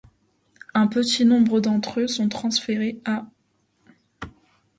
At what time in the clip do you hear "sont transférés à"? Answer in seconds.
2.07-3.21